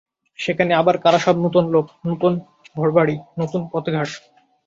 [0.39, 2.33] সেখানে আবার কারা সব নূতন লোক, নূতন
[2.75, 4.09] ঘরবাড়ি, নূতন পথঘাট।